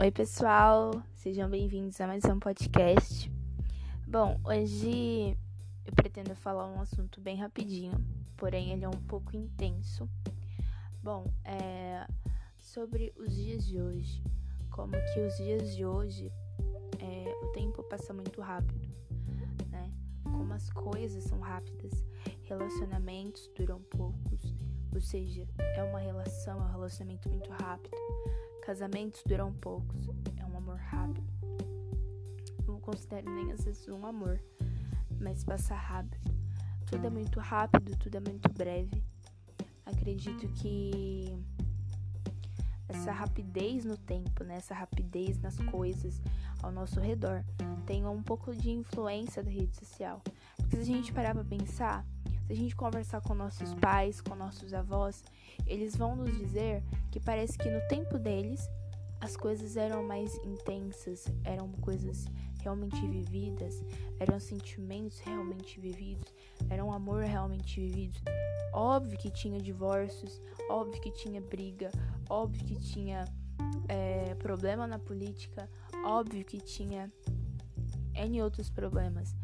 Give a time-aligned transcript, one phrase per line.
[0.00, 3.30] Oi, pessoal, sejam bem-vindos a mais um podcast.
[4.06, 5.36] Bom, hoje
[5.84, 8.02] eu pretendo falar um assunto bem rapidinho,
[8.34, 10.08] porém ele é um pouco intenso.
[11.02, 12.06] Bom, é
[12.56, 14.24] sobre os dias de hoje,
[14.70, 16.32] como que os dias de hoje
[16.98, 18.88] é, o tempo passa muito rápido,
[19.68, 19.92] né?
[20.24, 21.92] Como as coisas são rápidas,
[22.44, 24.54] relacionamentos duram poucos,
[24.94, 27.94] ou seja, é uma relação, é um relacionamento muito rápido
[28.62, 31.22] Casamentos duram poucos, é um amor rápido.
[32.66, 34.40] Não considero nem às vezes um amor,
[35.20, 36.30] mas passa rápido.
[36.86, 39.02] Tudo é muito rápido, tudo é muito breve.
[39.84, 41.36] Acredito que
[42.88, 44.56] essa rapidez no tempo, né?
[44.56, 46.20] essa rapidez nas coisas
[46.62, 47.44] ao nosso redor,
[47.86, 50.22] tem um pouco de influência da rede social.
[50.56, 52.04] Porque se a gente parar pra pensar,
[52.46, 55.24] se a gente conversar com nossos pais, com nossos avós,
[55.66, 58.68] eles vão nos dizer que parece que no tempo deles
[59.20, 62.24] as coisas eram mais intensas, eram coisas
[62.62, 63.82] realmente vividas,
[64.18, 66.34] eram sentimentos realmente vividos,
[66.68, 68.18] era um amor realmente vivido.
[68.72, 71.90] Óbvio que tinha divórcios, óbvio que tinha briga,
[72.28, 73.24] óbvio que tinha
[73.88, 75.68] é, problema na política,
[76.04, 77.12] óbvio que tinha
[78.14, 79.34] N outros problemas,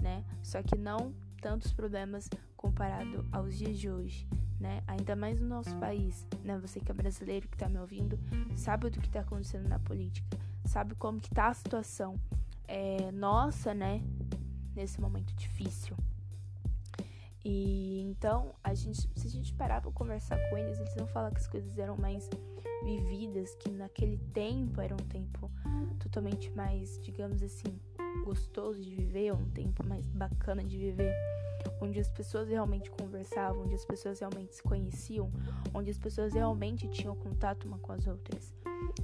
[0.00, 0.24] né?
[0.42, 4.28] Só que não tantos problemas comparado aos dias de hoje,
[4.60, 4.82] né?
[4.86, 6.58] Ainda mais no nosso país, né?
[6.58, 8.18] Você que é brasileiro que tá me ouvindo,
[8.56, 12.18] sabe do que tá acontecendo na política, sabe como que tá a situação
[12.66, 14.02] é, nossa, né?
[14.74, 15.96] Nesse momento difícil.
[17.44, 21.30] E então, a gente, se a gente parar pra conversar com eles, eles vão falar
[21.30, 22.28] que as coisas eram mais
[22.84, 25.50] vividas, que naquele tempo era um tempo
[25.98, 27.78] totalmente mais, digamos assim,
[28.24, 31.14] gostoso de viver, um tempo mais bacana de viver
[31.80, 35.30] onde as pessoas realmente conversavam, onde as pessoas realmente se conheciam,
[35.74, 38.54] onde as pessoas realmente tinham contato uma com as outras.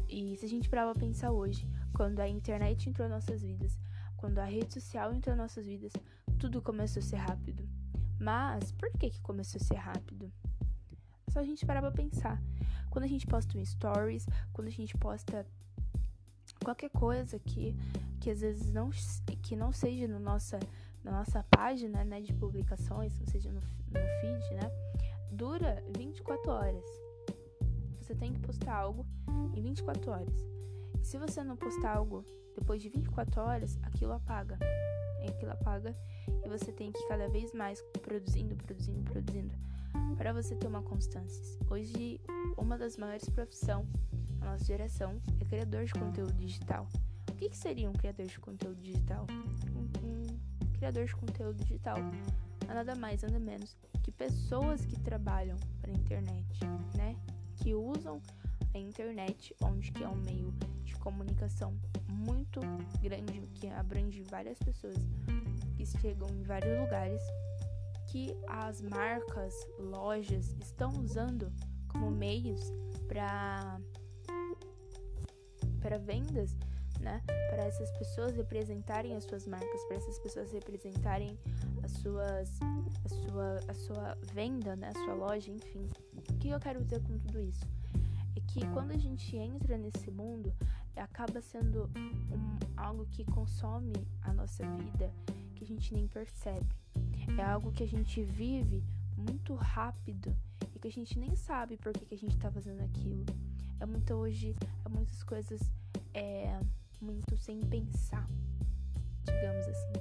[0.08, 3.78] E se a gente parar pra pensar hoje, quando a internet entrou em nossas vidas,
[4.16, 5.92] quando a rede social entrou em nossas vidas,
[6.38, 7.68] tudo começou a ser rápido.
[8.20, 10.32] Mas por que que começou a ser rápido?
[11.28, 12.40] Só a gente parar pra pensar.
[12.92, 15.46] Quando a gente posta um stories, quando a gente posta
[16.62, 17.74] qualquer coisa que,
[18.20, 18.90] que às vezes não,
[19.40, 20.60] que não seja no nossa,
[21.02, 24.70] na nossa página né, de publicações, ou seja, no, no feed, né?
[25.30, 26.84] Dura 24 horas.
[27.98, 29.06] Você tem que postar algo
[29.56, 30.46] em 24 horas.
[31.00, 32.22] E se você não postar algo
[32.54, 34.58] depois de 24 horas, aquilo apaga.
[35.26, 35.96] Aquilo apaga
[36.44, 39.54] e você tem que cada vez mais produzindo, produzindo, produzindo
[40.16, 41.42] para você ter uma constância.
[41.70, 42.20] Hoje,
[42.56, 43.86] uma das maiores profissões
[44.38, 46.88] da nossa geração é criador de conteúdo digital.
[47.30, 49.26] O que, que seria um criador de conteúdo digital?
[49.74, 51.96] Um, um criador de conteúdo digital
[52.68, 56.60] é nada mais, nada menos que pessoas que trabalham para a internet,
[56.96, 57.16] né?
[57.56, 58.20] Que usam
[58.74, 60.52] a internet, onde que é um meio
[60.84, 61.74] de comunicação
[62.08, 62.60] muito
[63.00, 64.96] grande, que abrange várias pessoas
[65.76, 67.22] que chegam em vários lugares,
[68.12, 71.50] que as marcas, lojas estão usando
[71.88, 72.60] como meios
[73.08, 73.80] para
[75.80, 76.54] para vendas
[77.00, 77.20] né?
[77.50, 81.38] Para essas pessoas representarem as suas marcas, para essas pessoas representarem
[81.82, 82.60] as suas,
[83.04, 84.88] a sua, a sua venda, né?
[84.88, 85.88] A sua loja, enfim.
[86.30, 87.64] O que eu quero dizer com tudo isso?
[88.36, 90.54] É que quando a gente entra nesse mundo,
[90.96, 95.12] acaba sendo um, algo que consome a nossa vida
[95.56, 96.81] que a gente nem percebe.
[97.38, 98.84] É algo que a gente vive
[99.16, 100.34] muito rápido
[100.74, 103.24] e que a gente nem sabe por que, que a gente tá fazendo aquilo.
[103.80, 104.54] É muito hoje,
[104.84, 105.60] é muitas coisas
[106.14, 106.60] é,
[107.00, 108.28] muito sem pensar,
[109.24, 109.92] digamos assim.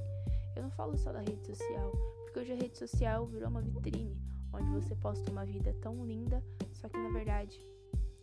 [0.55, 1.91] Eu não falo só da rede social,
[2.25, 4.17] porque hoje a rede social virou uma vitrine
[4.53, 6.43] onde você posta uma vida tão linda,
[6.73, 7.59] só que na verdade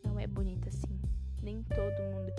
[0.05, 1.01] não é bonita assim.
[1.43, 2.33] Nem todo mundo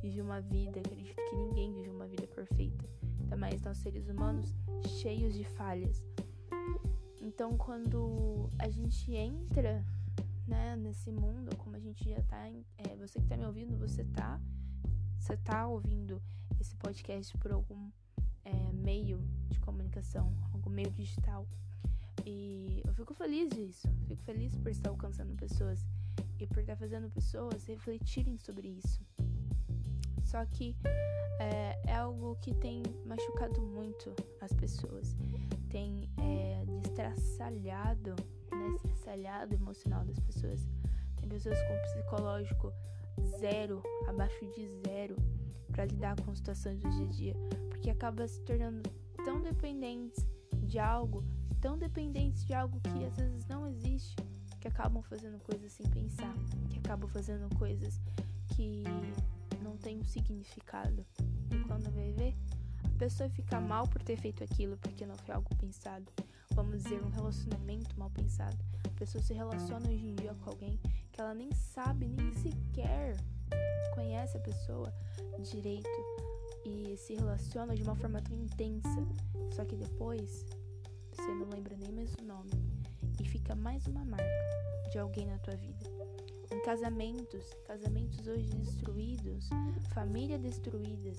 [0.00, 2.84] vive uma vida, acredito que ninguém vive uma vida perfeita.
[3.20, 4.54] Ainda mais nós seres humanos
[5.00, 6.02] cheios de falhas.
[7.22, 9.84] Então quando a gente entra
[10.46, 12.48] né, nesse mundo, como a gente já tá.
[12.76, 14.40] É, você que tá me ouvindo, você tá
[15.18, 16.20] você tá ouvindo
[16.60, 17.90] esse podcast por algum
[18.44, 21.46] é, meio de comunicação, algum meio digital.
[22.26, 23.88] E eu fico feliz disso.
[24.08, 25.86] Fico feliz por estar alcançando pessoas
[26.40, 29.00] e por estar fazendo pessoas refletirem sobre isso.
[30.24, 30.76] Só que
[31.38, 31.61] é,
[32.36, 35.16] que tem machucado muito as pessoas,
[35.68, 38.14] tem é, destraçalhado,
[38.50, 40.68] né, estraçalhado o emocional das pessoas.
[41.16, 42.72] Tem pessoas com psicológico
[43.38, 45.16] zero, abaixo de zero,
[45.70, 47.34] para lidar com situações do dia a dia,
[47.68, 48.82] porque acaba se tornando
[49.24, 50.26] tão dependentes
[50.64, 51.24] de algo,
[51.60, 54.16] tão dependentes de algo que às vezes não existe,
[54.60, 56.34] que acabam fazendo coisas sem pensar,
[56.70, 58.00] que acabam fazendo coisas
[58.48, 58.84] que
[59.62, 61.04] não tem um significado.
[61.52, 62.34] E quando vai ver,
[62.84, 66.06] a pessoa fica mal por ter feito aquilo porque não foi algo pensado.
[66.54, 68.56] Vamos dizer, um relacionamento mal pensado.
[68.84, 70.78] A pessoa se relaciona hoje em dia com alguém
[71.10, 73.16] que ela nem sabe, nem sequer
[73.94, 74.92] conhece a pessoa
[75.40, 75.88] direito
[76.64, 79.06] e se relaciona de uma forma tão intensa.
[79.50, 80.46] Só que depois
[81.10, 82.50] você não lembra nem mais o nome
[83.20, 84.24] e fica mais uma marca
[84.90, 85.84] de alguém na tua vida.
[86.50, 89.48] Em casamentos, casamentos hoje destruídos,
[89.94, 91.16] família destruídas,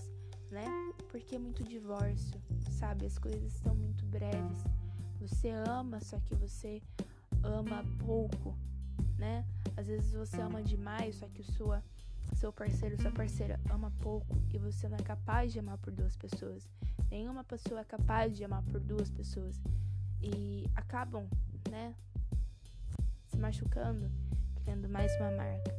[0.54, 0.66] né?
[1.10, 2.40] Porque é muito divórcio,
[2.80, 3.06] sabe?
[3.06, 4.64] As coisas estão muito breves.
[5.20, 6.82] Você ama, só que você
[7.44, 8.56] ama pouco,
[9.18, 9.46] né?
[9.76, 11.84] Às vezes você ama demais, só que o sua
[12.36, 16.16] seu parceiro, sua parceira ama pouco e você não é capaz de amar por duas
[16.16, 16.70] pessoas.
[17.10, 19.62] Nenhuma pessoa é capaz de amar por duas pessoas
[20.22, 21.28] e acabam,
[21.70, 21.94] né,
[23.28, 24.10] se machucando,
[24.56, 25.76] criando mais uma marca.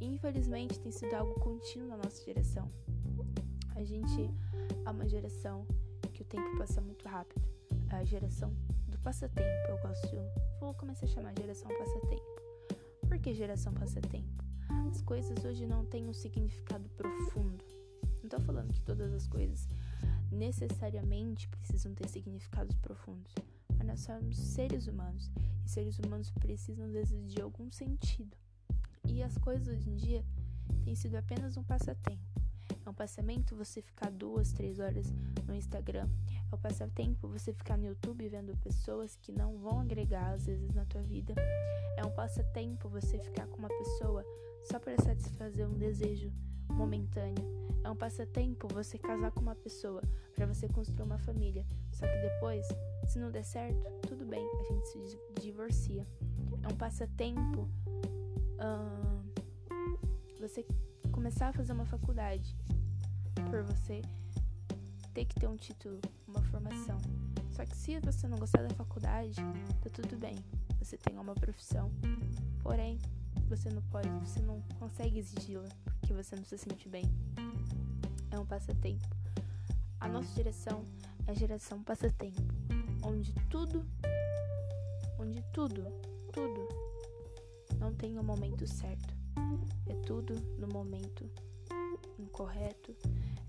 [0.00, 2.70] Infelizmente tem sido algo contínuo na nossa geração.
[3.74, 4.30] A gente
[4.84, 5.66] é uma geração
[6.12, 7.42] que o tempo passa muito rápido.
[7.90, 8.52] É a geração
[8.88, 9.68] do passatempo.
[9.68, 10.16] Eu gosto,
[10.60, 12.42] vou começar a chamar geração passatempo.
[13.08, 14.44] Por que geração passatempo?
[14.90, 17.64] As coisas hoje não têm um significado profundo.
[18.22, 19.68] Não tô falando que todas as coisas
[20.30, 23.34] necessariamente precisam ter significados profundos
[23.84, 25.30] mas nós somos seres humanos
[25.64, 26.90] e seres humanos precisam
[27.26, 28.36] de algum sentido.
[29.06, 30.24] E as coisas hoje em dia
[30.84, 32.43] têm sido apenas um passatempo.
[32.84, 35.12] É um passamento você ficar duas, três horas
[35.46, 36.08] no Instagram.
[36.50, 40.74] É um passatempo você ficar no YouTube vendo pessoas que não vão agregar às vezes
[40.74, 41.34] na tua vida.
[41.96, 44.24] É um passatempo você ficar com uma pessoa
[44.64, 46.30] só para satisfazer um desejo
[46.68, 47.44] momentâneo.
[47.82, 50.02] É um passatempo você casar com uma pessoa
[50.34, 51.66] para você construir uma família.
[51.92, 52.66] Só que depois
[53.06, 56.06] se não der certo, tudo bem, a gente se divorcia.
[56.62, 57.68] É um passatempo
[58.58, 59.14] uh,
[60.40, 60.64] você
[61.24, 62.54] começar a fazer uma faculdade
[63.50, 64.02] por você
[65.14, 65.98] ter que ter um título,
[66.28, 67.00] uma formação.
[67.50, 69.36] Só que se você não gostar da faculdade,
[69.80, 70.36] tá tudo bem.
[70.78, 71.90] Você tem uma profissão.
[72.62, 73.00] Porém,
[73.48, 75.66] você não pode, você não consegue exigi-la
[75.98, 77.04] porque você não se sente bem.
[78.30, 79.08] É um passatempo.
[80.00, 80.84] A nossa geração
[81.26, 82.42] é a geração passatempo
[83.02, 83.82] onde tudo,
[85.18, 85.84] onde tudo,
[86.30, 86.68] tudo
[87.78, 89.13] não tem o um momento certo.
[89.86, 91.30] É tudo no momento
[92.18, 92.94] incorreto,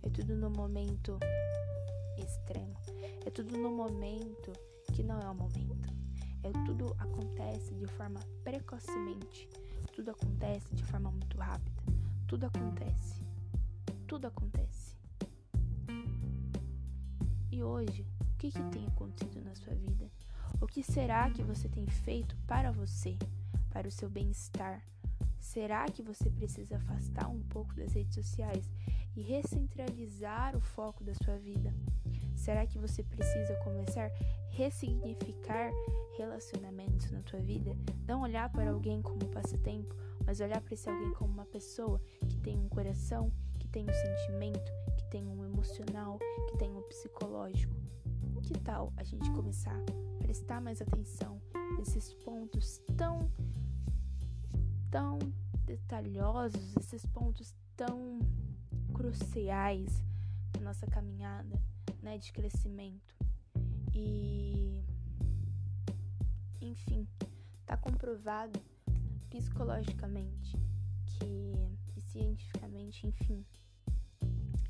[0.04, 1.20] é tudo no momento
[2.18, 2.76] extremo,
[3.26, 4.54] é tudo no momento
[4.94, 5.94] que não é o momento.
[6.44, 9.50] É tudo acontece de forma precocemente,
[9.96, 11.82] tudo acontece de forma muito rápida,
[12.28, 13.24] tudo acontece,
[14.08, 14.96] tudo acontece.
[17.52, 20.12] E hoje o que, que tem acontecido na sua vida?
[20.62, 23.18] O que será que você tem feito para você,
[23.72, 24.84] para o seu bem-estar?
[25.46, 28.68] Será que você precisa afastar um pouco das redes sociais
[29.16, 31.72] e recentralizar o foco da sua vida?
[32.36, 34.12] Será que você precisa começar a
[34.50, 35.72] ressignificar
[36.18, 37.78] relacionamentos na tua vida?
[38.08, 39.96] Não olhar para alguém como passatempo,
[40.26, 43.94] mas olhar para esse alguém como uma pessoa que tem um coração, que tem um
[43.94, 46.18] sentimento, que tem um emocional,
[46.50, 47.86] que tem um psicológico
[48.46, 51.42] que tal a gente começar a prestar mais atenção
[51.78, 53.32] nesses pontos tão
[54.96, 55.20] tão
[55.66, 58.18] detalhosos, esses pontos tão
[58.94, 60.02] cruciais
[60.54, 61.62] da nossa caminhada,
[62.02, 63.14] né, de crescimento.
[63.94, 64.82] E
[66.62, 67.06] enfim,
[67.66, 68.58] tá comprovado
[69.30, 70.58] psicologicamente
[71.06, 71.54] que
[71.98, 73.46] e cientificamente, enfim,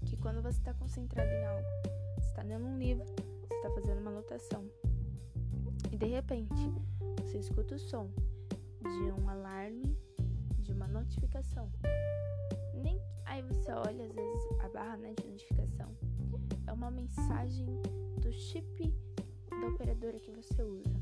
[0.07, 1.67] que quando você está concentrado em algo,
[2.15, 3.05] você está lendo um livro,
[3.43, 4.67] está fazendo uma anotação.
[5.91, 6.73] E de repente,
[7.21, 8.09] você escuta o som
[8.81, 9.95] de um alarme,
[10.65, 11.71] de uma notificação.
[12.73, 15.95] Nem aí você olha às vezes a barra né, de notificação.
[16.67, 17.65] É uma mensagem
[18.21, 18.93] do chip
[19.49, 20.93] da operadora que você usa.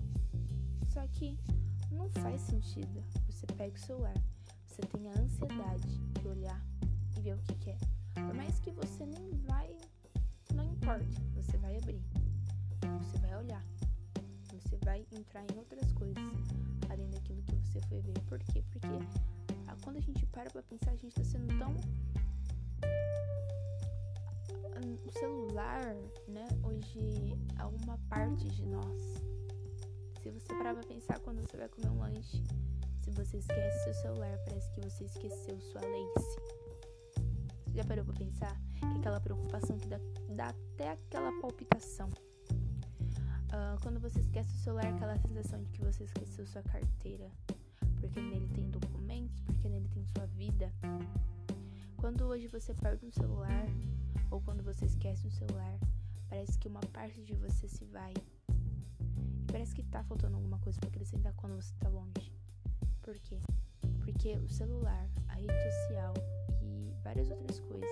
[0.90, 1.40] Só que
[1.90, 3.04] não faz sentido.
[3.30, 4.18] Você pega o celular,
[4.68, 6.62] você tem a ansiedade de olhar
[7.18, 7.78] e ver o que quer.
[8.16, 8.22] É.
[8.22, 9.76] Por mais que você nem vai,
[10.54, 12.04] não importa, você vai abrir
[13.00, 13.64] você vai olhar.
[14.52, 16.24] Você vai entrar em outras coisas
[16.90, 18.20] além daquilo que você foi ver.
[18.22, 18.64] Por quê?
[18.72, 18.88] Porque
[19.74, 21.76] ah, quando a gente para pra pensar, a gente tá sendo tão.
[25.06, 25.96] O celular,
[26.28, 29.02] né, hoje é uma parte de nós.
[30.22, 32.44] Se você parar pra pensar quando você vai comer um lanche,
[33.02, 36.40] se você esquece seu celular, parece que você esqueceu sua lace.
[37.66, 40.00] Você já parou pra pensar que aquela preocupação que dá,
[40.30, 42.10] dá até aquela palpitação
[43.54, 47.30] Uh, quando você esquece o celular, aquela sensação de que você esqueceu sua carteira,
[48.00, 49.03] porque nele tem documentos,
[52.14, 53.66] Quando hoje você perde um celular
[54.30, 55.80] ou quando você esquece um celular,
[56.30, 58.14] parece que uma parte de você se vai.
[58.52, 62.32] E parece que tá faltando alguma coisa para acrescentar quando você tá longe.
[63.02, 63.40] Por quê?
[64.02, 66.14] Porque o celular, a rede social
[66.62, 67.90] e várias outras coisas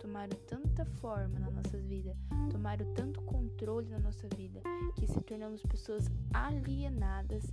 [0.00, 2.16] tomaram tanta forma na nossa vida,
[2.50, 4.60] tomaram tanto controle na nossa vida,
[4.96, 7.44] que se tornamos pessoas alienadas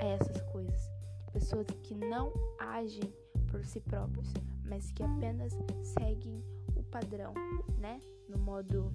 [0.00, 0.92] a essas coisas.
[1.32, 3.12] Pessoas que não agem
[3.56, 4.28] por si próprios,
[4.66, 6.44] mas que apenas seguem
[6.74, 7.32] o padrão,
[7.78, 8.02] né?
[8.28, 8.92] No modo,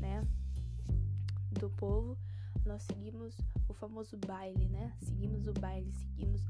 [0.00, 0.26] né,
[1.52, 2.18] do povo,
[2.66, 3.36] nós seguimos
[3.68, 4.92] o famoso baile, né?
[5.00, 6.40] Seguimos o baile, seguimos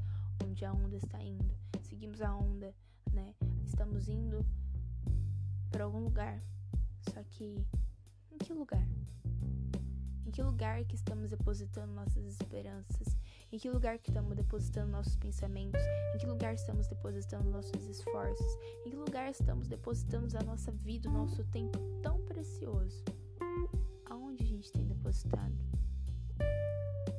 [0.43, 2.73] onde a onda está indo, seguimos a onda,
[3.13, 3.35] né?
[3.63, 4.43] Estamos indo
[5.69, 6.41] para algum lugar.
[7.13, 7.63] Só que
[8.31, 8.87] em que lugar?
[10.25, 13.20] Em que lugar que estamos depositando nossas esperanças?
[13.51, 15.81] Em que lugar que estamos depositando nossos pensamentos?
[16.15, 18.57] Em que lugar estamos depositando nossos esforços?
[18.85, 23.03] Em que lugar estamos depositando a nossa vida, o nosso tempo tão precioso?
[24.05, 25.53] Aonde a gente tem depositado?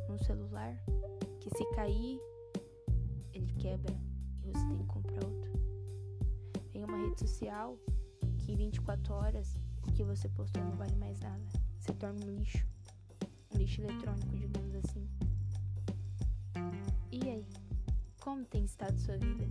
[0.08, 0.74] Num celular
[1.38, 2.18] que se cair,
[3.34, 3.94] ele quebra
[4.42, 5.52] e você tem que comprar outro.
[6.72, 7.78] Em uma rede social
[8.38, 11.44] que 24 horas o que você postou não vale mais nada.
[11.78, 12.66] Se torna um lixo.
[13.54, 14.71] Um lixo eletrônico, digamos.
[17.24, 17.46] E aí?
[18.20, 19.46] Como tem estado sua vida?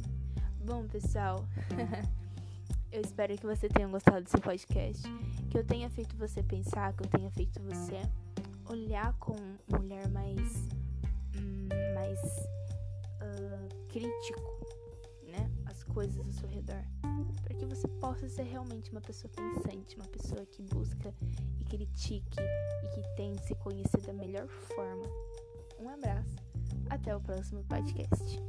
[0.66, 1.46] Bom, pessoal,
[2.92, 5.04] eu espero que você tenha gostado desse podcast.
[5.50, 8.01] Que eu tenha feito você pensar, que eu tenha feito você
[8.70, 10.68] olhar com um olhar mais.
[11.36, 12.20] Hum, mais.
[13.22, 14.42] Uh, crítico,
[15.24, 15.50] né?
[15.66, 16.84] As coisas ao seu redor
[17.44, 21.13] para que você possa ser realmente uma pessoa pensante, uma pessoa que busca
[21.60, 25.06] e critique e que tente se conhecer da melhor forma.
[25.80, 26.11] Um abraço,
[26.92, 28.40] até o próximo podcast.